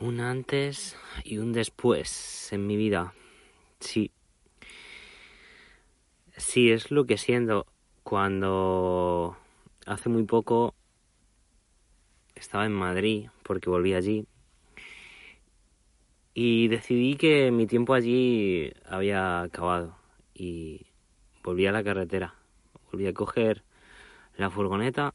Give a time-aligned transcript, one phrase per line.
[0.00, 3.14] Un antes y un después en mi vida.
[3.80, 4.12] Sí.
[6.36, 7.66] Sí, es lo que siento
[8.04, 9.36] cuando
[9.86, 10.74] hace muy poco
[12.36, 14.26] estaba en Madrid, porque volví allí,
[16.32, 19.96] y decidí que mi tiempo allí había acabado
[20.32, 20.86] y
[21.42, 22.36] volví a la carretera.
[22.92, 23.64] Volví a coger
[24.36, 25.12] la furgoneta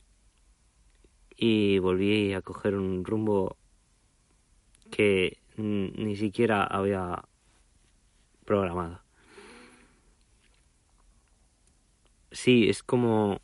[1.38, 3.56] y volví a coger un rumbo
[4.96, 7.24] que ni siquiera había
[8.46, 9.02] programado.
[12.32, 13.42] Sí, es como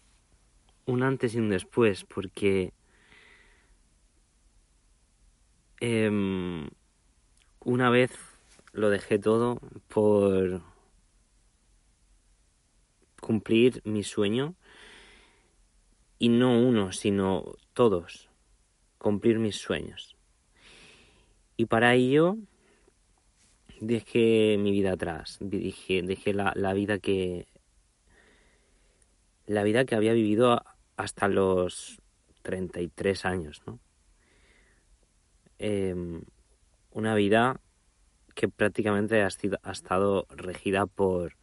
[0.86, 2.74] un antes y un después, porque
[5.80, 6.70] em,
[7.62, 8.12] una vez
[8.72, 10.62] lo dejé todo por
[13.22, 14.56] cumplir mi sueño
[16.20, 18.30] y no uno, sino todos,
[19.00, 20.19] cumplir mis sueños.
[21.60, 22.38] Y para ello
[23.82, 27.48] dejé mi vida atrás, dejé, dejé la, vida que
[29.46, 30.64] la vida que había vivido
[30.96, 32.02] hasta los
[32.44, 33.78] 33 años, ¿no?
[35.58, 36.22] Em,
[36.92, 37.60] una vida
[38.36, 41.36] que prácticamente ha, ha estado regida por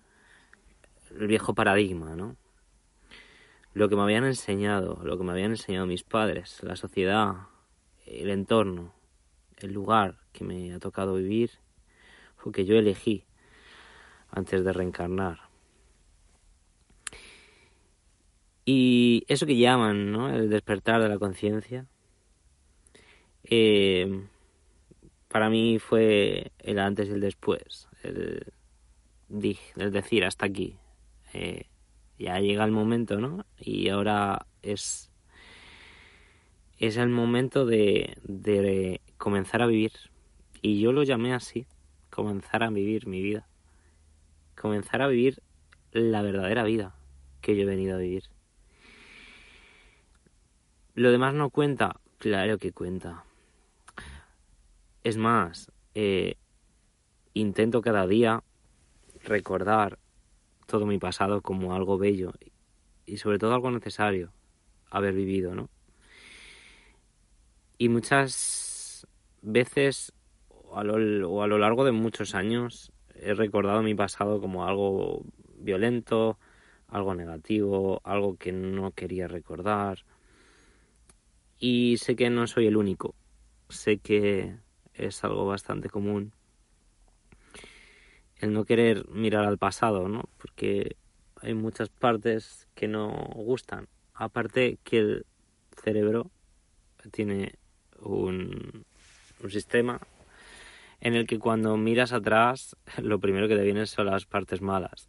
[1.10, 2.36] el viejo paradigma, ¿no?
[3.74, 7.34] Lo que me habían enseñado, lo que me habían enseñado mis padres, la sociedad,
[8.06, 8.96] el entorno,
[9.58, 11.50] el lugar que me ha tocado vivir
[12.36, 13.24] fue que yo elegí
[14.30, 15.40] antes de reencarnar.
[18.64, 20.28] Y eso que llaman, ¿no?
[20.28, 21.86] El despertar de la conciencia,
[23.44, 24.26] eh,
[25.28, 27.88] para mí fue el antes y el después.
[28.02, 28.52] El,
[29.28, 30.76] decir, hasta aquí.
[31.32, 31.66] Eh,
[32.18, 33.46] ya llega el momento, ¿no?
[33.58, 35.10] Y ahora es
[36.78, 39.92] es el momento de, de comenzar a vivir.
[40.62, 41.66] Y yo lo llamé así,
[42.10, 43.46] comenzar a vivir mi vida.
[44.60, 45.42] Comenzar a vivir
[45.92, 46.94] la verdadera vida
[47.40, 48.24] que yo he venido a vivir.
[50.94, 53.24] Lo demás no cuenta, claro que cuenta.
[55.04, 56.36] Es más, eh,
[57.34, 58.42] intento cada día
[59.22, 59.98] recordar
[60.66, 62.32] todo mi pasado como algo bello
[63.04, 64.32] y sobre todo algo necesario
[64.90, 65.68] haber vivido, ¿no?
[67.78, 69.06] Y muchas
[69.42, 70.12] veces
[70.48, 75.24] o a, lo, largo de muchos años he recordado mi pasado como algo
[75.58, 76.38] violento,
[76.88, 80.04] algo negativo, algo que no quería recordar.
[81.58, 83.14] Y sé que no soy el único.
[83.68, 84.56] Sé que
[84.94, 86.32] es algo bastante común
[88.38, 90.28] el no querer mirar al pasado, ¿no?
[90.38, 90.96] Porque
[91.40, 93.88] hay muchas partes que no gustan.
[94.14, 95.26] Aparte que el
[95.82, 96.30] cerebro
[97.12, 97.54] tiene
[98.00, 98.84] un,
[99.48, 100.00] sistema
[101.00, 105.08] en el que cuando miras atrás lo primero que te vienen son las partes malas.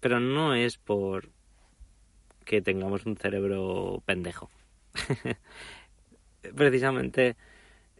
[0.00, 1.30] Pero no es por
[2.44, 4.50] que tengamos un cerebro pendejo.
[6.56, 7.36] Precisamente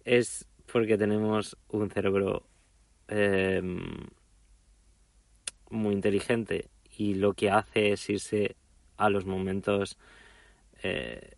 [0.04, 2.46] es porque tenemos un cerebro
[3.08, 4.06] em,
[5.70, 8.56] muy inteligente y lo que hace es irse
[8.96, 9.98] a los momentos
[10.82, 11.36] eh,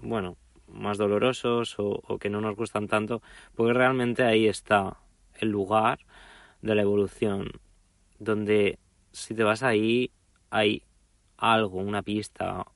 [0.00, 0.36] bueno
[0.72, 3.22] más dolorosos o, que no nos gustan tanto,
[3.54, 4.98] porque realmente ahí está
[5.34, 6.00] el lugar
[6.60, 7.50] de la evolución,
[8.18, 8.78] donde
[9.12, 10.10] si te vas ahí
[10.50, 10.82] hay
[11.36, 12.66] algo, una pista.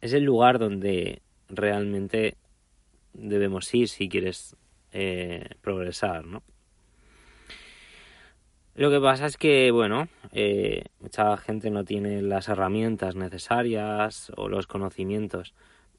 [0.00, 2.36] Es el lugar donde realmente
[3.12, 4.56] debemos ir si quieres
[4.92, 6.42] eh, progresar, ¿no?
[8.76, 14.48] Lo que pasa es que, bueno, eh, mucha gente no tiene las herramientas necesarias o
[14.48, 15.54] los conocimientos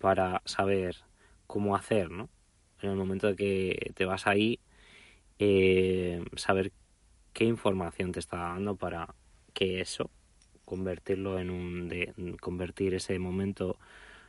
[0.06, 0.98] para saber
[1.48, 2.30] cómo hacer, ¿no?
[2.80, 4.60] En el momento de que te vas ahí,
[5.40, 6.72] eh, saber
[7.34, 9.16] qué información te está dando para
[9.56, 10.12] que eso,
[10.64, 13.80] convertirlo en un, de, convertir ese momento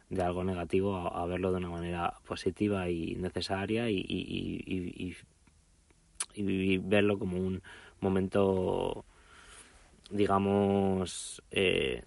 [0.08, 5.14] de algo negativo a, verlo de una manera positiva y necesaria y, y,
[6.32, 7.62] y, verlo como un
[8.00, 9.04] momento,
[10.10, 12.02] digamos, eh,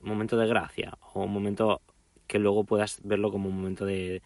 [0.00, 1.82] momento de gracia o un momento
[2.26, 4.22] que luego puedas verlo como un momento de,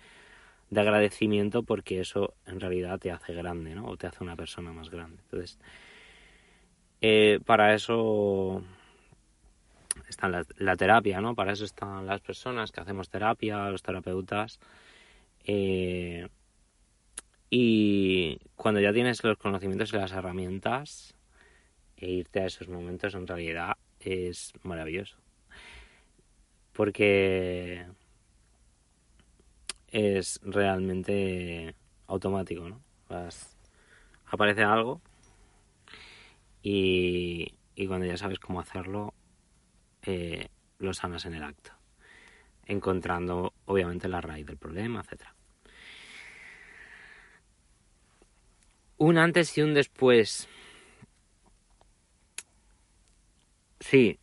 [0.71, 3.87] de agradecimiento porque eso en realidad te hace grande, ¿no?
[3.87, 5.23] O te hace una persona más grande.
[5.25, 5.59] Entonces,
[7.01, 8.63] eh, para eso
[10.09, 11.35] está la, terapia, ¿no?
[11.35, 14.59] Para eso están las personas que hacemos terapia, los terapeutas.
[15.45, 16.29] Eh,
[17.51, 21.15] y cuando ya tienes los conocimientos y las herramientas,
[21.97, 25.17] e irte a esos momentos en realidad es maravilloso.
[26.79, 27.85] Porque
[29.89, 31.75] es realmente
[32.07, 32.81] automático, ¿no?
[34.27, 35.01] aparece algo
[36.63, 37.53] y,
[37.89, 39.13] cuando ya sabes cómo hacerlo,
[40.03, 41.73] eh, lo sanas en el acto,
[42.67, 45.25] encontrando obviamente la raíz del problema, etc.
[48.99, 50.47] Un antes y un después.
[53.81, 54.21] Sí,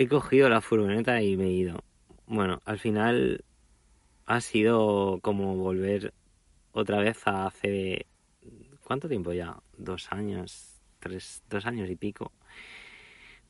[0.00, 1.84] he cogido la furgoneta y me he ido.
[2.26, 3.44] Bueno, al final
[4.24, 6.14] ha sido como volver
[6.72, 8.06] otra vez a hace...
[8.82, 9.62] ¿Cuánto tiempo ya?
[9.76, 12.32] Dos años, tres, dos años y pico.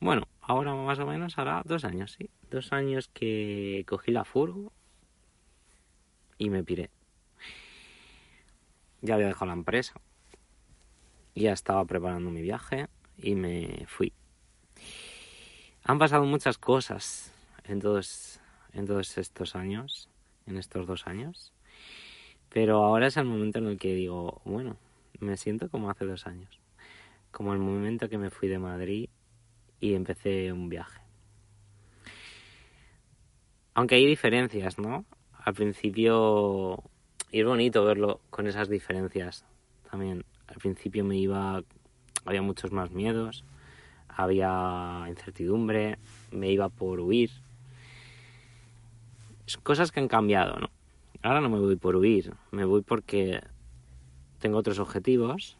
[0.01, 2.29] Bueno, ahora más o menos hará dos años, sí.
[2.49, 4.73] Dos años que cogí la furgo
[6.37, 6.89] y me piré.
[8.99, 9.93] Ya había dejado la empresa.
[11.33, 14.11] Ya estaba preparando mi viaje y me fui.
[15.91, 17.33] Han pasado muchas cosas
[17.65, 18.39] en todos,
[18.71, 20.07] en todos estos años
[20.45, 21.51] en estos dos años.
[22.47, 24.77] Pero ahora es el momento en el que digo, bueno,
[25.19, 26.61] me siento como hace dos años.
[27.31, 29.09] Como el momento que me fui de Madrid
[29.81, 31.01] y empecé un viaje.
[33.73, 35.03] Aunque hay diferencias, ¿no?
[35.33, 36.85] Al principio,
[37.33, 39.43] y es bonito verlo con esas diferencias
[39.89, 40.23] también.
[40.47, 41.61] Al principio me iba,
[42.23, 43.43] había muchos más miedos,
[44.15, 45.97] había incertidumbre,
[46.31, 47.31] me iba por huir,
[49.63, 50.69] cosas que han cambiado, ¿no?
[51.23, 53.41] Ahora no me voy por huir, me voy porque
[54.39, 55.57] tengo otros objetivos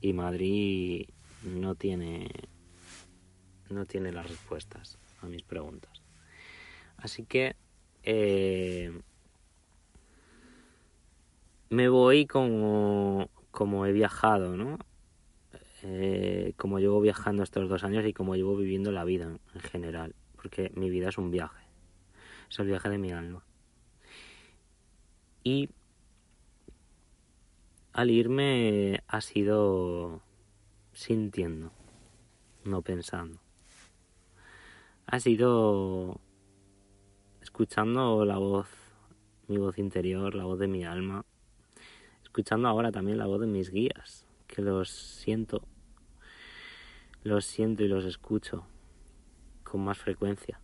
[0.00, 1.08] y Madrid
[1.42, 2.28] no tiene
[3.70, 6.02] no tiene las respuestas a mis preguntas.
[6.96, 7.56] Así que
[8.02, 8.92] eh,
[11.70, 14.78] me voy como, como he viajado, ¿no?
[15.82, 20.14] Eh, como llevo viajando estos dos años y como llevo viviendo la vida en general,
[20.36, 21.68] porque mi vida es un viaje
[22.50, 23.44] es el viaje de mi alma.
[25.44, 25.70] Y
[27.92, 30.22] al irme ha sido
[30.92, 31.72] sintiendo,
[32.64, 33.40] no pensando.
[35.06, 36.20] Ha sido
[37.40, 38.68] escuchando la voz,
[39.46, 41.24] mi voz interior, la voz de mi alma,
[42.22, 45.62] escuchando ahora también la voz de mis guías, que los siento,
[47.22, 48.66] los siento y los escucho
[49.62, 50.60] con más frecuencia.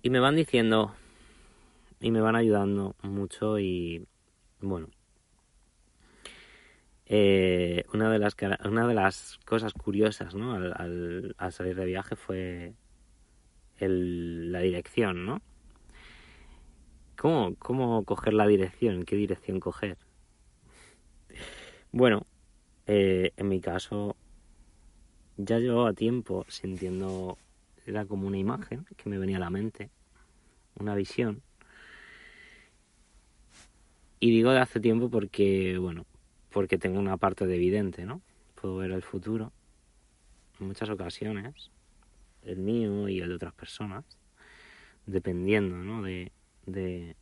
[0.00, 0.94] Y me van diciendo
[2.00, 4.06] y me van ayudando mucho y
[4.60, 4.88] bueno.
[7.08, 10.54] Eh, una, de las, una de las cosas curiosas ¿no?
[10.54, 12.74] al, salir de viaje fue
[13.78, 15.42] la dirección, ¿no?
[17.16, 19.04] ¿Cómo, ¿Cómo coger la dirección?
[19.04, 19.98] ¿Qué dirección coger?
[21.98, 22.26] Bueno,
[22.86, 24.16] eh, en mi caso
[25.38, 27.38] ya llevaba tiempo sintiendo,
[27.86, 29.88] era como una imagen que me venía a la mente
[30.78, 31.40] una visión.
[34.20, 36.04] Y digo de hace tiempo porque, bueno,
[36.50, 38.20] porque tengo una parte de evidente, ¿no?
[38.60, 39.50] Puedo ver el futuro
[40.60, 41.70] en muchas ocasiones,
[42.42, 44.04] el mío y el de otras personas,
[45.06, 46.02] dependiendo, ¿no?
[46.02, 46.30] De,
[46.66, 47.16] de,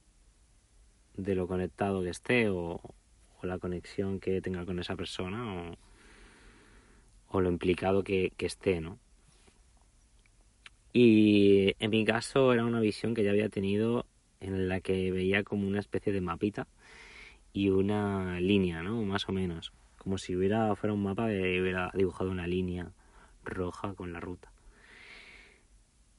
[1.16, 2.80] de lo conectado que esté o,
[3.46, 5.76] la conexión que tenga con esa persona
[7.30, 8.98] o, lo implicado que, que esté, ¿no?
[10.92, 14.06] Y en mi caso era una visión que ya había tenido
[14.40, 16.68] en la que veía como una especie de mapita
[17.52, 19.02] y una línea, ¿no?
[19.02, 19.72] Más o menos.
[19.98, 22.92] Como si hubiera fuera un mapa y hubiera dibujado una línea
[23.44, 24.52] roja con la ruta.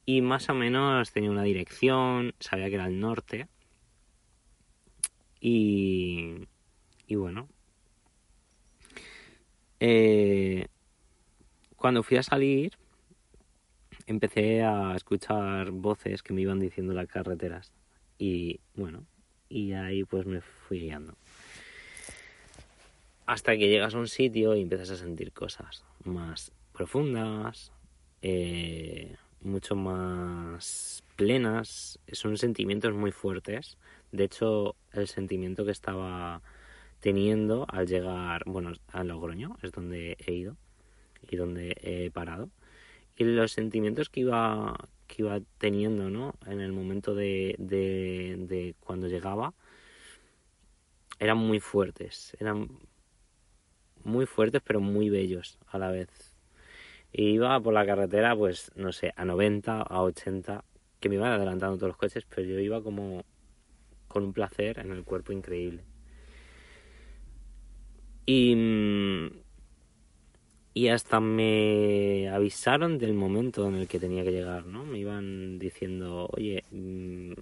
[0.06, 3.48] Y más o menos tenía una dirección, sabía que era el norte.
[5.40, 6.48] Y,
[7.08, 7.48] y bueno.
[9.80, 10.68] Eh,
[11.76, 12.74] cuando fui a salir,
[14.08, 17.72] empecé a escuchar voces que me iban diciendo las carreteras.
[18.18, 19.06] Y bueno,
[19.50, 21.16] y ahí pues me fui guiando.
[23.26, 27.72] Hasta que llegas a un sitio y empiezas a sentir cosas más profundas,
[28.22, 32.00] eh, mucho más plenas.
[32.12, 33.78] Son sentimientos muy fuertes.
[34.12, 36.42] De hecho, el sentimiento que estaba
[37.06, 40.58] teniendo al llegar, bueno, a Logroño, es donde he ido
[41.30, 42.50] y donde he parado
[43.16, 46.34] y los sentimientos que iba que iba teniendo, ¿no?
[46.48, 49.54] En el momento de, de, de cuando llegaba,
[51.20, 52.70] eran muy fuertes, eran
[54.04, 56.10] muy fuertes pero muy bellos a la vez.
[57.14, 60.66] Iba por la carretera, pues, no sé, a 90, a 80,
[61.00, 63.26] que me iban adelantando todos los coches, pero yo iba como
[64.08, 65.86] con un placer en el cuerpo increíble.
[68.26, 68.56] Y,
[70.74, 74.84] y hasta me avisaron del momento en el que tenía que llegar, ¿no?
[74.84, 77.34] Me iban diciendo, oye, mm,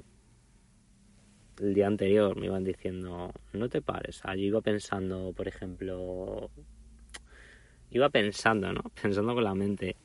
[1.61, 4.21] el día anterior me iban diciendo, no te pares.
[4.23, 6.49] Ah, yo iba pensando, por ejemplo,
[7.91, 8.81] iba pensando, ¿no?
[9.01, 9.95] Pensando con la mente,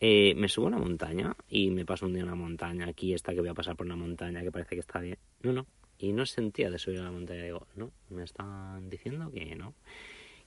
[0.00, 3.12] eh, me subo a una montaña y me paso un día en una montaña, aquí
[3.12, 5.18] está que voy a pasar por una montaña que parece que está bien.
[5.42, 5.66] No, no.
[5.98, 7.44] Y no sentía de subir a la montaña.
[7.44, 9.74] Digo, no, me están diciendo que no.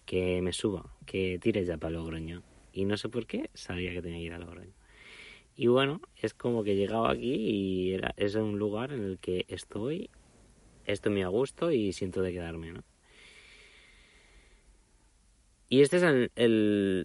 [0.06, 2.42] Que me suba, que tire ya para Logroño.
[2.72, 4.74] Y no sé por qué sabía que tenía que ir a Logroño.
[5.58, 9.46] Y bueno, es como que llegaba aquí y era, es un lugar en el que
[9.48, 10.10] estoy,
[10.86, 12.84] estoy muy a gusto y siento de quedarme, ¿no?
[15.68, 16.32] Y este es el,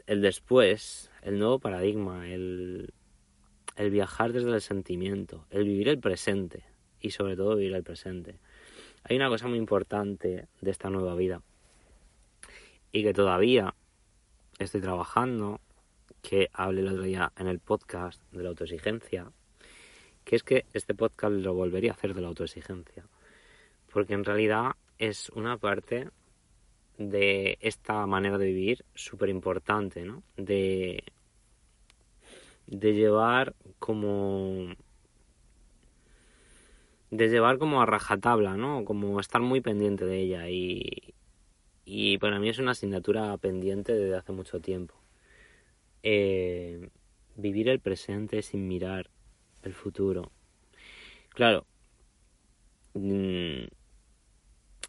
[0.06, 2.92] el, después, el nuevo paradigma, el,
[3.76, 6.64] el viajar desde el sentimiento, el vivir el presente
[7.00, 8.36] y sobre todo vivir el presente.
[9.04, 11.42] Hay una cosa muy importante de esta nueva vida
[12.92, 13.74] y que todavía
[14.58, 15.60] estoy trabajando,
[16.22, 19.32] que hablé el otro día en el podcast de la autoexigencia,
[20.24, 23.04] que es que este podcast lo volvería a hacer de la autoexigencia,
[23.92, 26.08] porque en realidad es una parte
[26.98, 30.22] de esta manera de vivir súper importante, ¿no?
[30.36, 31.02] De,
[32.66, 34.74] de llevar como
[37.10, 38.84] de llevar como a rajatabla, ¿no?
[38.84, 41.14] Como estar muy pendiente de ella y,
[41.84, 44.94] y para mí es una asignatura pendiente desde hace mucho tiempo.
[46.02, 46.88] Eh,
[47.36, 49.10] vivir el presente sin mirar
[49.62, 50.30] el futuro.
[51.30, 51.66] Claro,
[52.94, 53.64] mm,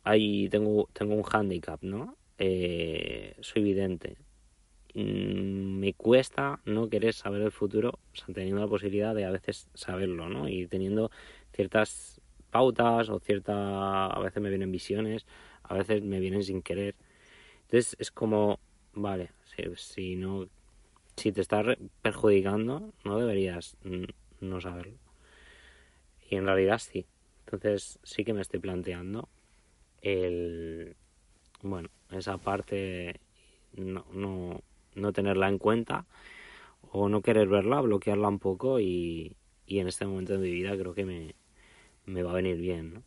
[0.03, 2.17] ahí tengo, tengo un hándicap, ¿no?
[2.37, 4.17] Eh, soy vidente.
[4.93, 9.31] Mm, me cuesta no querer saber el futuro, o sea, teniendo la posibilidad de a
[9.31, 10.49] veces saberlo, ¿no?
[10.49, 11.11] Y teniendo
[11.53, 15.25] ciertas pautas o cierta a veces me vienen visiones,
[15.63, 16.96] a veces me vienen sin querer.
[17.63, 18.60] Entonces es como,
[18.93, 19.31] vale,
[19.75, 20.48] si, no
[21.15, 23.77] si te estás perjudicando, no deberías
[24.39, 24.98] no saberlo.
[26.29, 27.05] Y en realidad sí.
[27.46, 29.29] Entonces sí que me estoy planteando
[30.01, 30.96] el,
[31.62, 33.20] bueno, esa parte
[33.74, 34.62] no, no,
[34.96, 36.05] no tenerla en cuenta
[36.91, 40.77] o no querer verla, bloquearla un poco y, y en este momento de mi vida
[40.77, 41.36] creo que me,
[42.05, 43.03] me va a venir bien, ¿no?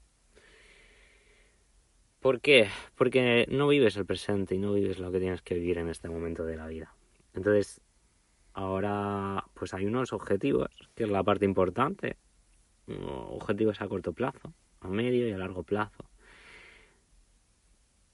[2.21, 2.69] ¿Por qué?
[2.97, 6.09] Porque no vives el presente y no vives lo que tienes que vivir en este
[6.09, 6.95] momento de la vida.
[7.35, 7.83] Entonces,
[8.55, 12.17] ahora pues hay unos objetivos, que es la parte importante.
[12.87, 16.09] Objetivos a corto plazo, a medio y a largo plazo.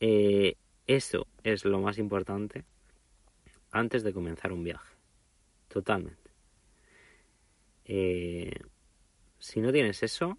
[0.01, 0.57] Eh,
[0.89, 2.65] eso es lo más importante
[3.71, 4.97] antes de comenzar un viaje.
[5.69, 6.31] Totalmente.
[7.85, 8.59] Eh,
[9.39, 10.37] si no tienes eso,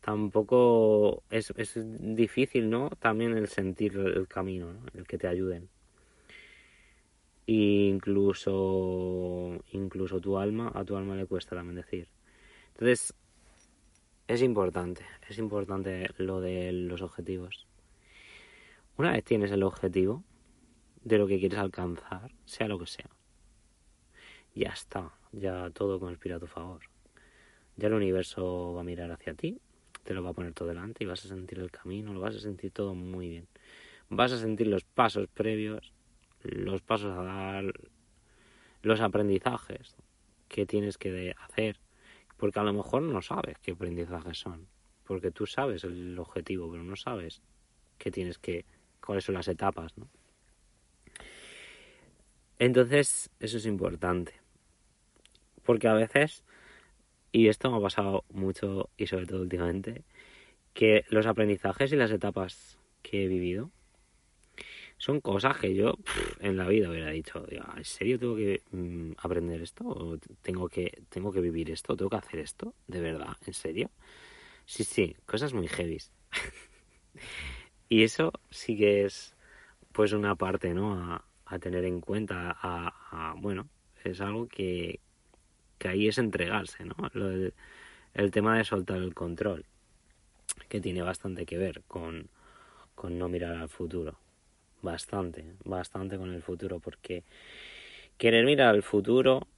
[0.00, 2.90] tampoco es, es, difícil, ¿no?
[2.90, 5.68] También el sentir el camino, el que te ayuden.
[7.46, 8.50] incluso,
[9.72, 12.08] incluso tu alma, a tu alma le cuesta también decir.
[12.74, 13.14] Entonces,
[14.28, 17.66] es importante, es importante lo de los objetivos.
[18.96, 20.22] Una vez tienes el objetivo
[21.02, 23.10] de lo que quieres alcanzar, sea lo que sea,
[24.54, 26.82] ya está, ya todo conspira a tu favor.
[27.76, 29.60] Ya el universo va a mirar hacia ti,
[30.04, 32.36] te lo va a poner todo delante y vas a sentir el camino, lo vas
[32.36, 33.48] a sentir todo muy bien.
[34.08, 35.92] Vas a sentir los pasos previos,
[36.42, 37.72] los pasos a dar,
[38.82, 39.96] los aprendizajes
[40.48, 41.78] que tienes que hacer,
[42.36, 44.66] porque a lo mejor no sabes qué aprendizajes son,
[45.04, 47.42] porque tú sabes el objetivo, pero no sabes
[47.98, 48.64] qué tienes que
[49.04, 50.08] cuáles son las etapas, ¿no?
[52.58, 54.34] Entonces, eso es importante.
[55.62, 56.44] Porque a veces,
[57.32, 60.04] y esto me ha pasado mucho y sobre todo últimamente,
[60.74, 63.70] que los aprendizajes y las etapas que he vivido
[64.98, 65.94] son cosas que yo
[66.40, 69.84] en la vida hubiera dicho, ¿en serio tengo que mm, aprender esto?
[69.86, 71.96] ¿O tengo que, tengo que vivir esto?
[71.96, 72.74] ¿Tengo que hacer esto?
[72.86, 73.36] ¿De verdad?
[73.46, 73.90] ¿En serio?
[74.66, 76.12] Sí, sí, cosas muy heavies.
[77.92, 79.34] Y eso sí que es
[79.92, 80.94] pues una parte, ¿no?
[81.44, 83.68] A, tener en cuenta, a, bueno,
[84.04, 85.00] es algo que,
[85.80, 86.94] que ahí es entregarse, ¿no?
[88.14, 89.64] el, tema de soltar el control,
[90.68, 92.28] que tiene bastante que ver con,
[92.94, 94.18] con no mirar al futuro.
[94.82, 97.24] Bastante, bastante con el futuro, porque
[98.18, 99.48] querer mirar al futuro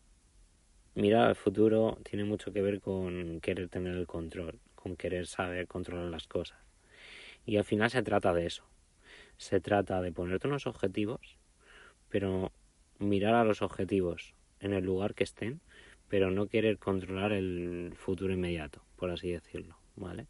[0.95, 5.67] mirar al futuro tiene mucho que ver con querer tener el control, con querer saber
[5.67, 6.59] controlar las cosas.
[7.45, 8.65] Y al final se trata de eso.
[9.39, 11.37] Se trata de ponerte unos objetivos,
[12.09, 12.53] pero
[12.99, 15.61] mirar a los objetivos en el lugar que estén,
[16.13, 20.27] pero no querer controlar el futuro inmediato, por así decirlo, ¿vale?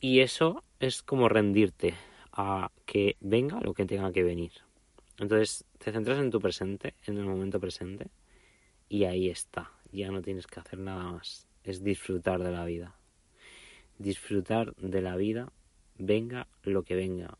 [0.00, 1.92] Y eso es como rendirte
[2.32, 4.52] a que venga lo que tenga que venir.
[5.18, 8.06] Entonces te centras en tu presente, en el momento presente,
[8.88, 9.72] y ahí está.
[9.92, 11.46] Ya no tienes que hacer nada más.
[11.64, 12.96] Es disfrutar de la vida.
[13.98, 15.52] Disfrutar de la vida,
[15.98, 17.36] venga lo que venga.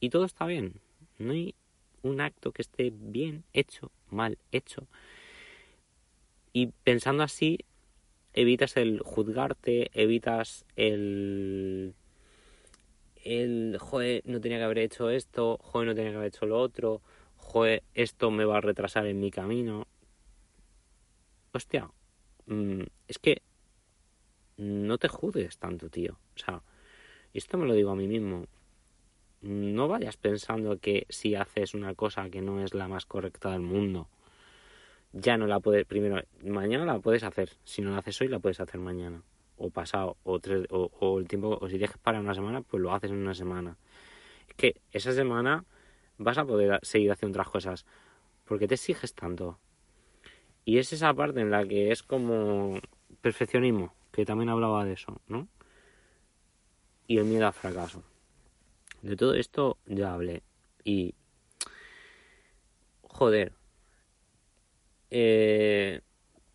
[0.00, 0.80] Y todo está bien.
[1.18, 1.54] No hay
[2.02, 4.86] un acto que esté bien hecho, mal hecho.
[6.52, 7.58] Y pensando así,
[8.32, 11.94] evitas el juzgarte, evitas el
[13.24, 16.58] el, joder, no tenía que haber hecho esto, joder, no tenía que haber hecho lo
[16.58, 17.02] otro,
[17.36, 19.86] joder, esto me va a retrasar en mi camino.
[21.52, 21.90] Hostia,
[22.46, 23.42] mm, es que
[24.56, 26.18] no te juzgues tanto, tío.
[26.34, 26.62] O sea,
[27.32, 28.46] esto me lo digo a mí mismo.
[29.40, 33.60] No vayas pensando que si haces una cosa que no es la más correcta del
[33.60, 34.08] mundo,
[35.12, 37.50] ya no la puedes, primero, mañana la puedes hacer.
[37.64, 39.22] Si no la haces hoy, la puedes hacer mañana
[39.58, 42.94] o pasado o, tres, o, el tiempo, o si dejas para una semana, pues lo
[42.94, 43.76] haces en una semana.
[44.48, 45.64] Es que esa semana
[46.16, 47.86] vas a poder seguir haciendo otras cosas.
[48.44, 49.58] porque te exiges tanto?
[50.64, 52.78] Y es esa parte en la que es como
[53.20, 55.48] perfeccionismo, que también hablaba de eso, ¿no?
[57.06, 58.02] Y el miedo al fracaso.
[59.02, 60.42] De todo esto ya hablé.
[60.84, 61.14] Y.
[63.02, 63.52] Joder.
[65.10, 66.02] Eh,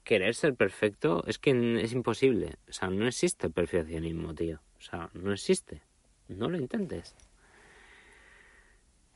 [0.04, 2.56] querer ser perfecto es que es imposible.
[2.70, 4.62] O sea, no existe el perfeccionismo, tío.
[4.78, 5.82] O sea, no existe.
[6.28, 7.16] No lo intentes.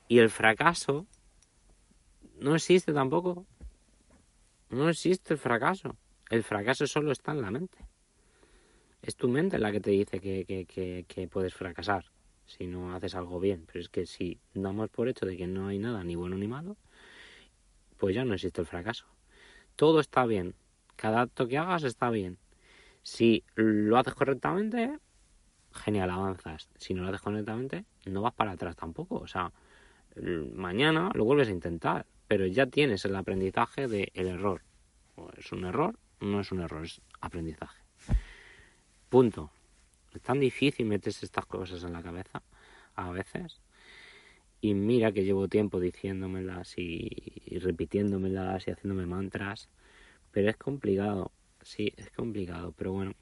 [0.07, 1.05] Y el fracaso
[2.39, 3.45] no existe tampoco.
[4.69, 5.97] No existe el fracaso.
[6.29, 7.77] El fracaso solo está en la mente.
[9.01, 12.05] Es tu mente la que te dice que, que, que puedes fracasar
[12.47, 13.65] si no haces algo bien.
[13.67, 16.47] Pero es que si damos por hecho de que no hay nada ni bueno ni
[16.47, 16.77] malo,
[17.97, 19.05] pues ya no existe el fracaso.
[19.75, 20.55] Todo está bien,
[20.95, 22.37] cada acto que hagas está bien.
[23.03, 24.97] Si lo haces correctamente,
[25.71, 26.69] genial, avanzas.
[26.77, 29.15] Si no lo haces correctamente, no vas para atrás tampoco.
[29.15, 29.51] O sea,
[30.53, 34.63] mañana lo vuelves a intentar, pero ya tienes el aprendizaje del error.
[35.37, 35.97] ¿Es un error?
[36.19, 37.81] No es un error, es aprendizaje.
[39.09, 39.51] Punto.
[40.17, 42.43] Es tan difícil meterse estas cosas en la cabeza
[42.95, 43.61] a veces.
[44.59, 49.69] Y mira que llevo tiempo diciéndomelas y repitiéndomelas y haciéndome mantras
[50.37, 51.31] pero es complicado,
[51.63, 53.13] sí, es complicado, pero bueno.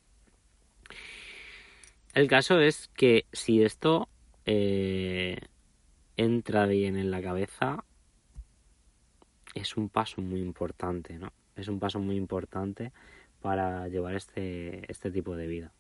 [2.13, 4.10] El caso es que si esto
[4.45, 5.38] eh,
[6.17, 7.86] entra bien en la cabeza,
[9.53, 11.31] es un paso muy importante, ¿no?
[11.55, 12.91] Es un paso muy importante
[13.41, 15.71] para llevar este, este tipo de vida.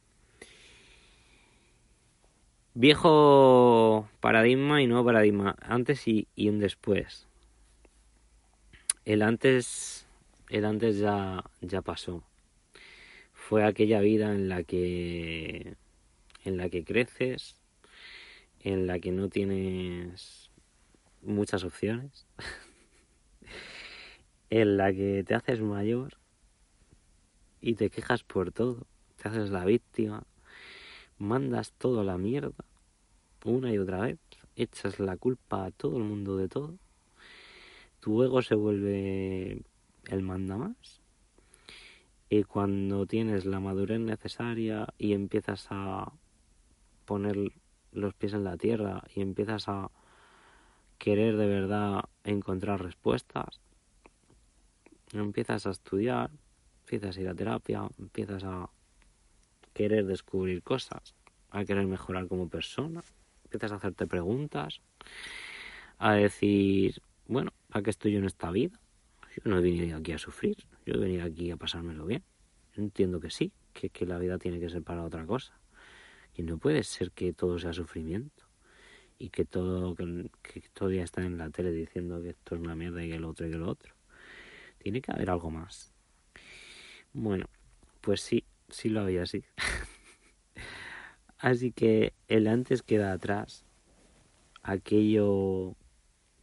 [2.77, 7.25] Viejo paradigma y nuevo paradigma, antes y, y un después.
[9.05, 10.05] El antes
[10.49, 12.23] el antes ya, ya pasó.
[13.33, 15.75] Fue aquella vida en la que
[16.43, 17.55] en la que creces,
[18.59, 20.51] en la que no tienes
[21.21, 22.27] muchas opciones,
[24.49, 26.17] en la que te haces mayor
[27.61, 28.85] y te quejas por todo,
[29.15, 30.23] te haces la víctima,
[31.17, 32.65] mandas todo a la mierda,
[33.43, 34.19] una y otra vez,
[34.55, 36.77] echas la culpa a todo el mundo de todo,
[37.99, 39.63] tu ego se vuelve
[40.07, 41.01] él manda más.
[42.29, 46.11] Y cuando tienes la madurez necesaria y empiezas a
[47.05, 47.37] poner
[47.91, 49.91] los pies en la tierra y empiezas a
[50.97, 53.61] querer de verdad encontrar respuestas,
[55.13, 56.31] empiezas a estudiar,
[56.81, 58.69] empiezas a ir a terapia, empiezas a
[59.75, 61.13] querer descubrir cosas,
[61.51, 63.03] a querer mejorar como persona,
[63.43, 64.81] empiezas a hacerte preguntas,
[65.97, 68.79] a decir, bueno, ¿para qué estoy yo en esta vida?
[69.35, 72.23] Yo no he venido aquí a sufrir, yo he venido aquí a pasármelo bien.
[72.73, 75.59] Yo entiendo que sí, que, que la vida tiene que ser para otra cosa.
[76.33, 78.45] Y no puede ser que todo sea sufrimiento
[79.19, 82.75] y que todo que, que todavía está en la tele diciendo que esto es una
[82.75, 83.93] mierda y que lo otro y que lo otro.
[84.77, 85.93] Tiene que haber algo más.
[87.11, 87.45] Bueno,
[87.99, 89.43] pues sí, sí lo había así.
[91.37, 93.65] así que el antes queda atrás.
[94.61, 95.75] Aquello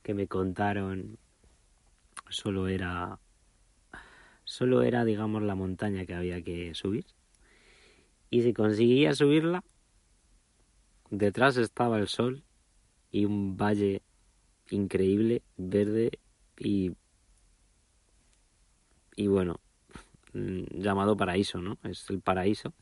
[0.03, 1.19] que me contaron
[2.29, 3.19] solo era
[4.45, 7.07] solo era digamos la montaña que había que subir
[8.31, 9.63] y si conseguía subirla
[11.11, 12.43] detrás estaba el sol
[13.11, 14.03] y un valle
[14.71, 16.19] increíble verde
[16.59, 16.97] y
[19.15, 19.61] y bueno,
[20.33, 21.79] llamado paraíso, ¿no?
[21.85, 22.73] Es el paraíso.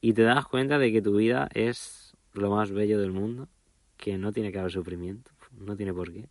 [0.00, 3.48] Y te das cuenta de que tu vida es lo más bello del mundo,
[3.96, 6.28] que no tiene que haber sufrimiento, no tiene por qué.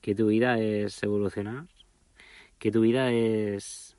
[0.00, 1.66] Que tu vida es evolucionar,
[2.58, 3.96] que tu vida es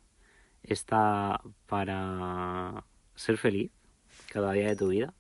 [0.64, 3.72] está para ser feliz
[4.30, 5.14] cada día de tu vida.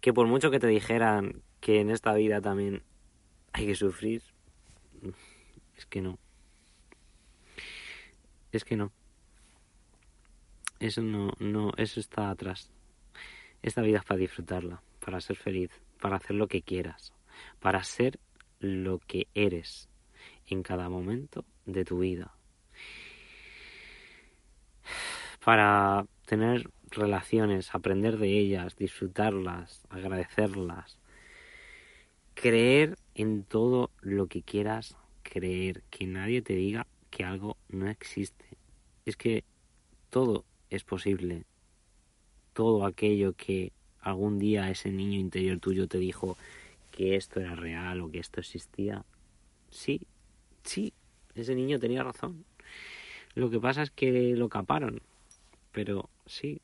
[0.00, 2.82] Que por mucho que te dijeran que en esta vida también
[3.52, 4.22] hay que sufrir,
[5.76, 6.18] es que no.
[8.56, 8.90] Es que no.
[10.80, 12.70] Eso no, no, eso está atrás.
[13.60, 17.12] Esta vida es para disfrutarla, para ser feliz, para hacer lo que quieras,
[17.60, 18.18] para ser
[18.58, 19.90] lo que eres
[20.46, 22.34] en cada momento de tu vida.
[25.44, 30.98] Para tener relaciones, aprender de ellas, disfrutarlas, agradecerlas,
[32.32, 38.45] creer en todo lo que quieras creer, que nadie te diga que algo no existe.
[39.06, 39.44] Es que
[40.10, 41.44] todo es posible.
[42.52, 46.36] Todo aquello que algún día ese niño interior tuyo te dijo
[46.90, 49.04] que esto era real o que esto existía.
[49.70, 50.00] Sí,
[50.64, 50.92] sí,
[51.36, 52.44] ese niño tenía razón.
[53.34, 55.00] Lo que pasa es que lo caparon.
[55.70, 56.60] Pero sí,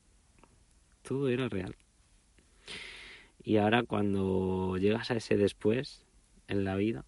[1.01, 1.75] todo era real.
[3.43, 6.03] Y ahora cuando llegas a ese después
[6.47, 7.05] en la vida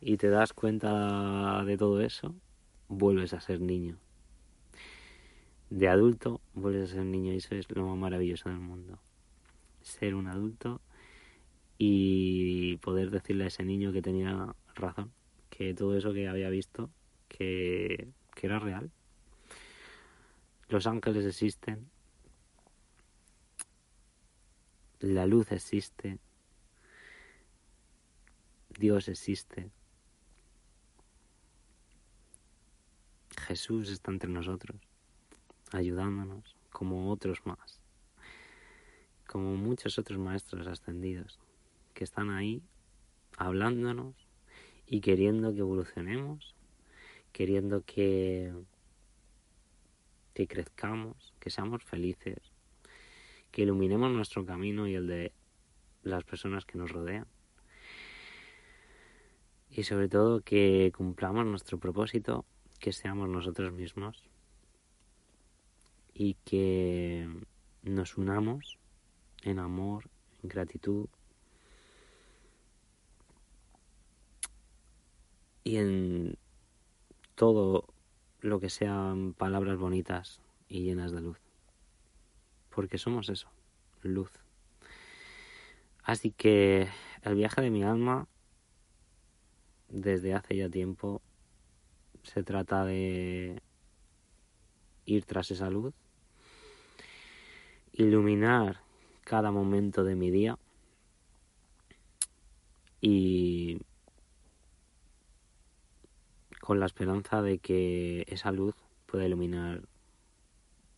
[0.00, 2.34] y te das cuenta de todo eso,
[2.88, 4.01] vuelves a ser niño.
[5.72, 8.98] De adulto vuelves a ser niño y eso es lo más maravilloso del mundo.
[9.80, 10.82] Ser un adulto
[11.78, 15.14] y poder decirle a ese niño que tenía razón
[15.48, 16.90] que todo eso que había visto,
[17.26, 18.90] que, que era real.
[20.68, 21.90] Los ángeles existen,
[25.00, 26.18] la luz existe,
[28.78, 29.70] Dios existe,
[33.38, 34.76] Jesús está entre nosotros,
[35.74, 37.80] ayudándonos, como otros más,
[39.26, 41.38] como muchos otros maestros ascendidos,
[41.94, 42.62] que están ahí
[43.36, 44.14] hablándonos
[44.86, 46.54] y queriendo que evolucionemos,
[47.32, 48.52] queriendo que,
[50.34, 52.38] que crezcamos, que seamos felices,
[53.50, 55.32] que iluminemos nuestro camino y el de
[56.02, 57.26] las personas que nos rodean.
[59.70, 62.44] Y sobre todo que cumplamos nuestro propósito,
[62.78, 64.22] que seamos nosotros mismos
[66.14, 67.28] y que
[67.82, 68.78] nos unamos
[69.42, 70.10] en amor,
[70.42, 71.08] en gratitud,
[75.64, 76.36] y en
[77.34, 77.86] todo
[78.40, 81.38] lo que sean palabras bonitas y llenas de luz.
[82.70, 83.48] Porque somos eso,
[84.02, 84.30] luz.
[86.02, 86.88] Así que
[87.22, 88.26] el viaje de mi alma,
[89.88, 91.22] desde hace ya tiempo,
[92.22, 93.62] se trata de
[95.04, 95.94] ir tras esa luz,
[97.92, 98.80] iluminar
[99.24, 100.58] cada momento de mi día
[103.00, 103.78] y
[106.60, 108.74] con la esperanza de que esa luz
[109.06, 109.82] pueda iluminar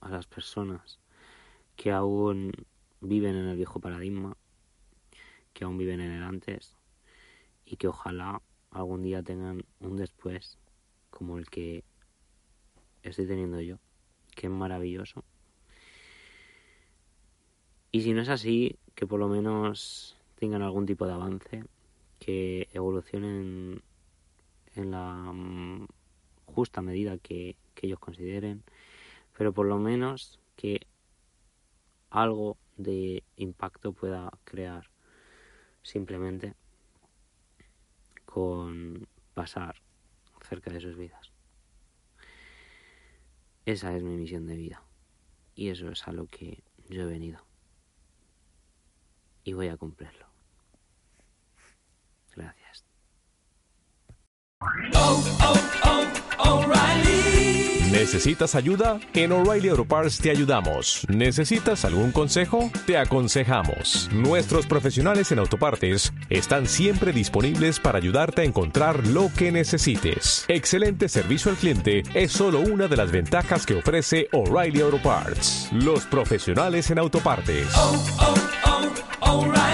[0.00, 1.00] a las personas
[1.76, 2.52] que aún
[3.00, 4.36] viven en el viejo paradigma,
[5.52, 6.76] que aún viven en el antes
[7.64, 10.58] y que ojalá algún día tengan un después
[11.10, 11.84] como el que
[13.02, 13.78] estoy teniendo yo,
[14.34, 15.24] que es maravilloso.
[17.94, 21.62] Y si no es así, que por lo menos tengan algún tipo de avance,
[22.18, 23.82] que evolucionen
[24.74, 25.86] en la mm,
[26.44, 28.64] justa medida que, que ellos consideren,
[29.38, 30.88] pero por lo menos que
[32.10, 34.90] algo de impacto pueda crear
[35.84, 36.54] simplemente
[38.24, 39.76] con pasar
[40.42, 41.30] cerca de sus vidas.
[43.64, 44.82] Esa es mi misión de vida
[45.54, 47.53] y eso es a lo que yo he venido
[49.44, 50.26] y voy a cumplirlo.
[52.34, 52.84] Gracias.
[57.90, 58.98] ¿Necesitas ayuda?
[59.14, 61.06] En O'Reilly Auto Parts te ayudamos.
[61.08, 62.70] ¿Necesitas algún consejo?
[62.86, 64.10] Te aconsejamos.
[64.12, 70.44] Nuestros profesionales en autopartes están siempre disponibles para ayudarte a encontrar lo que necesites.
[70.48, 75.70] Excelente servicio al cliente es solo una de las ventajas que ofrece O'Reilly Auto Parts.
[75.72, 77.68] Los profesionales en autopartes.
[79.36, 79.73] Oh, oh, oh,